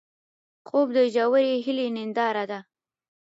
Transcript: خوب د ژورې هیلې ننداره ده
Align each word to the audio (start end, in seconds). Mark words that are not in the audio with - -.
خوب 0.67 0.87
د 0.97 0.99
ژورې 1.13 1.53
هیلې 1.65 1.87
ننداره 1.95 2.45
ده 2.51 2.59